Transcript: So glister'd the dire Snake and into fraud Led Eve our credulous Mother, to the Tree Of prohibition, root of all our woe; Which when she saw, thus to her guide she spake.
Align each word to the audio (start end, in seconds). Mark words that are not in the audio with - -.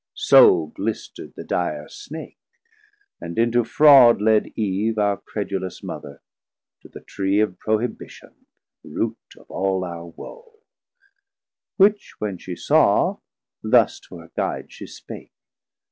So 0.15 0.73
glister'd 0.75 1.35
the 1.35 1.43
dire 1.43 1.87
Snake 1.87 2.39
and 3.21 3.37
into 3.37 3.63
fraud 3.63 4.19
Led 4.19 4.47
Eve 4.57 4.97
our 4.97 5.15
credulous 5.17 5.83
Mother, 5.83 6.23
to 6.81 6.89
the 6.89 7.01
Tree 7.01 7.39
Of 7.39 7.59
prohibition, 7.59 8.47
root 8.83 9.19
of 9.37 9.51
all 9.51 9.83
our 9.85 10.07
woe; 10.07 10.53
Which 11.77 12.15
when 12.17 12.39
she 12.39 12.55
saw, 12.55 13.17
thus 13.61 13.99
to 14.09 14.17
her 14.17 14.31
guide 14.35 14.73
she 14.73 14.87
spake. 14.87 15.33